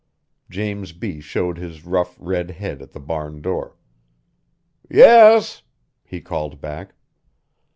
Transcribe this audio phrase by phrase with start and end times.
[0.49, 1.21] James B.
[1.21, 3.75] showed his rough, red head at the barn door.
[4.89, 5.61] "Yes!"
[6.03, 6.95] he called back.